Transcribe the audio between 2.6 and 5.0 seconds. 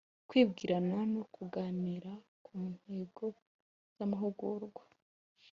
ntego z amahugurwa